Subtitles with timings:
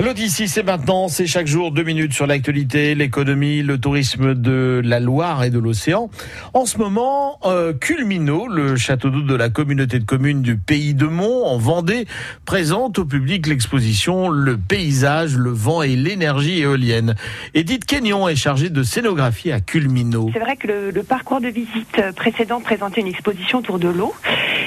[0.00, 4.98] L'Odyssée, c'est maintenant, c'est chaque jour deux minutes sur l'actualité, l'économie, le tourisme de la
[4.98, 6.08] Loire et de l'océan.
[6.54, 10.94] En ce moment, euh, Culmino, le château d'eau de la communauté de communes du Pays
[10.94, 12.06] de Mont, en Vendée,
[12.46, 17.14] présente au public l'exposition Le paysage, le vent et l'énergie éolienne.
[17.52, 20.30] Edith Kenyon est chargée de scénographie à Culmino.
[20.32, 24.14] C'est vrai que le, le parcours de visite précédent présentait une exposition autour de l'eau.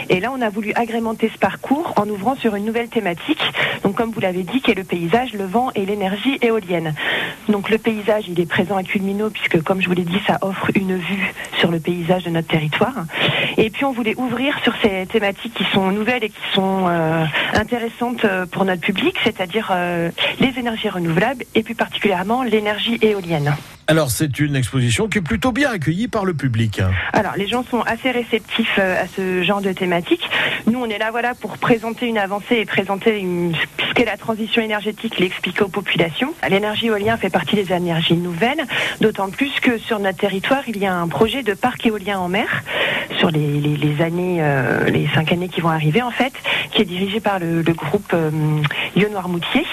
[0.10, 3.42] Et là, on a voulu agrémenter ce parcours en ouvrant sur une nouvelle thématique.
[3.84, 6.94] Donc, comme vous l'avez dit, qui est le paysage, le vent et l'énergie éolienne.
[7.50, 10.38] Donc, le paysage, il est présent à Culmino puisque, comme je vous l'ai dit, ça
[10.41, 13.05] offre une vue sur le paysage de notre territoire.
[13.58, 17.26] Et puis, on voulait ouvrir sur ces thématiques qui sont nouvelles et qui sont euh,
[17.54, 23.55] intéressantes euh, pour notre public, c'est-à-dire euh, les énergies renouvelables et plus particulièrement l'énergie éolienne.
[23.88, 26.82] Alors, c'est une exposition qui est plutôt bien accueillie par le public.
[27.12, 30.22] Alors, les gens sont assez réceptifs à ce genre de thématique.
[30.68, 34.18] Nous, on est là, voilà, pour présenter une avancée et présenter une, ce qu'est la
[34.18, 36.34] transition énergétique, l'expliquer aux populations.
[36.49, 38.66] L'énergie éolienne fait partie des énergies nouvelles,
[39.02, 42.29] d'autant plus que sur notre territoire, il y a un projet de parc éolien en
[42.29, 42.63] mer
[43.24, 46.34] sur les, les, les années, euh, les cinq années qui vont arriver en fait,
[46.71, 48.29] qui est dirigé par le, groupe euh,
[48.98, 49.66] Lyon-Noirmoutier.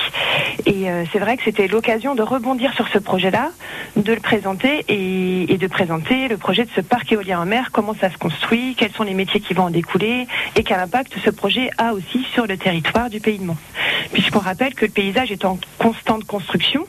[0.66, 3.50] Et euh, c'est vrai que c'était l'occasion de rebondir sur ce projet-là,
[3.96, 7.70] de le présenter et, et, de présenter le projet de ce parc éolien en mer,
[7.72, 11.14] comment ça se construit, quels sont les métiers qui vont en découler et quel impact
[11.24, 13.56] ce projet a aussi sur le territoire du Pays de Mont.
[14.12, 16.84] Puisqu'on rappelle que le paysage est en constante construction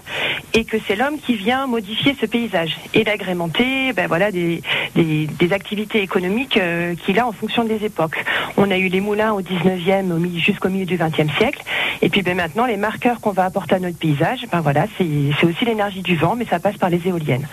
[0.54, 4.62] et que c'est l'homme qui vient modifier ce paysage et l'agrémenter ben voilà, des,
[4.96, 8.24] des, activités économiques euh, qu'il a en fonction des époques.
[8.58, 11.64] On a eu les moulins au 19e jusqu'au milieu du 20e siècle
[12.02, 15.46] et puis ben, maintenant les marqueurs qu'on va apporter à notre paysage, ben voilà, c'est
[15.46, 17.48] aussi l'énergie du vent mais ça passe par les éoliennes.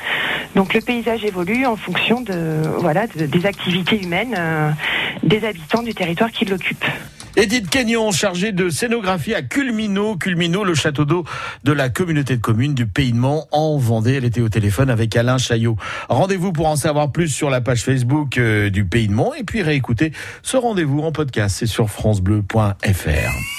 [0.55, 4.71] Donc le paysage évolue en fonction de, voilà, de, des activités humaines euh,
[5.23, 6.85] des habitants du territoire qui l'occupent.
[7.39, 10.17] Edith Kenyon, chargée de scénographie à Culmino.
[10.17, 11.25] Culmino, le château d'eau
[11.63, 14.15] de la communauté de communes du Pays de Mont en Vendée.
[14.15, 15.77] Elle était au téléphone avec Alain Chaillot.
[16.09, 19.45] Rendez-vous pour en savoir plus sur la page Facebook euh, du Pays de Mont et
[19.45, 20.11] puis réécouter
[20.43, 21.59] ce rendez-vous en podcast.
[21.61, 23.58] C'est sur francebleu.fr.